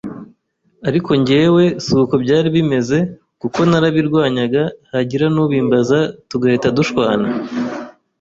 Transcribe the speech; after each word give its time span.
ariko 0.87 1.09
njyewe 1.19 1.63
siko 1.85 2.15
byari 2.23 2.47
bimeze 2.55 2.97
kuko 3.41 3.59
narabirwanyaga 3.69 4.63
hagira 4.91 5.25
n’ubimbaza 5.35 5.99
tugahita 6.29 6.67
dushwana 6.77 7.27